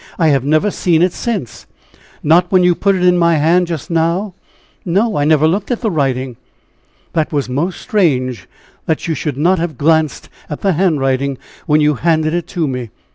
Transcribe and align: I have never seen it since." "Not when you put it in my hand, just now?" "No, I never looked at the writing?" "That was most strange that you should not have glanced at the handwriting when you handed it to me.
I 0.17 0.29
have 0.29 0.43
never 0.43 0.71
seen 0.71 1.03
it 1.03 1.13
since." 1.13 1.67
"Not 2.23 2.51
when 2.51 2.63
you 2.63 2.73
put 2.73 2.95
it 2.95 3.03
in 3.05 3.19
my 3.19 3.35
hand, 3.35 3.67
just 3.67 3.91
now?" 3.91 4.33
"No, 4.83 5.15
I 5.15 5.25
never 5.25 5.47
looked 5.47 5.69
at 5.69 5.81
the 5.81 5.91
writing?" 5.91 6.37
"That 7.13 7.31
was 7.31 7.47
most 7.47 7.79
strange 7.79 8.47
that 8.87 9.07
you 9.07 9.13
should 9.13 9.37
not 9.37 9.59
have 9.59 9.77
glanced 9.77 10.27
at 10.49 10.61
the 10.61 10.73
handwriting 10.73 11.37
when 11.67 11.81
you 11.81 11.93
handed 11.93 12.33
it 12.33 12.47
to 12.47 12.67
me. 12.67 12.89